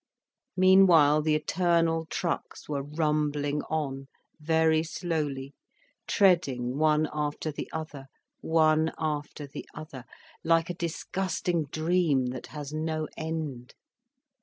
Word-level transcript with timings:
Meanwhile 0.57 1.21
the 1.21 1.35
eternal 1.35 2.07
trucks 2.07 2.67
were 2.67 2.81
rumbling 2.81 3.61
on, 3.69 4.07
very 4.39 4.81
slowly, 4.81 5.53
treading 6.07 6.79
one 6.79 7.07
after 7.13 7.51
the 7.51 7.69
other, 7.71 8.07
one 8.39 8.91
after 8.97 9.45
the 9.45 9.69
other, 9.75 10.05
like 10.43 10.71
a 10.71 10.73
disgusting 10.73 11.65
dream 11.65 12.25
that 12.29 12.47
has 12.47 12.73
no 12.73 13.07
end. 13.15 13.75